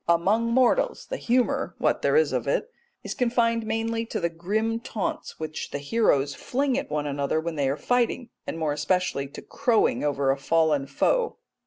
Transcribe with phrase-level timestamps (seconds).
[0.09, 2.71] Among mortals the humour, what there is of it,
[3.03, 7.53] is confined mainly to the grim taunts which the heroes fling at one another when
[7.53, 11.37] they are fighting, and more especially to crowing over a fallen foe.